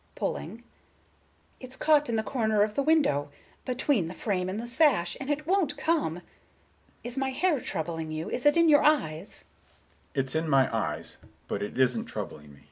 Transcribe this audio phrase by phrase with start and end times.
[0.15, 0.63] —pulling.
[1.59, 3.29] "It's caught in the corner of the window,
[3.65, 6.23] between the frame and the sash, and it won't come!
[7.03, 8.27] Is my hair troubling you?
[8.27, 9.43] Is it in your eyes?" Mr.
[9.43, 9.45] Richards:
[10.15, 11.17] "It's in my eyes,
[11.47, 12.59] but it isn't troubling me.